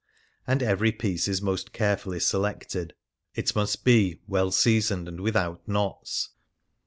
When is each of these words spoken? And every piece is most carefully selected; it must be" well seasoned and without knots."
And 0.47 0.63
every 0.63 0.91
piece 0.91 1.27
is 1.27 1.43
most 1.43 1.73
carefully 1.73 2.19
selected; 2.19 2.95
it 3.35 3.55
must 3.55 3.83
be" 3.83 4.17
well 4.27 4.49
seasoned 4.49 5.07
and 5.07 5.21
without 5.21 5.61
knots." 5.67 6.29